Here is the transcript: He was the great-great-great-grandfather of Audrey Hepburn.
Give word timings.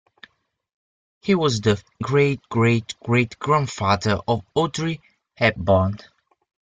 He 1.21 1.35
was 1.35 1.61
the 1.61 1.79
great-great-great-grandfather 2.01 4.17
of 4.27 4.41
Audrey 4.55 4.99
Hepburn. 5.37 5.97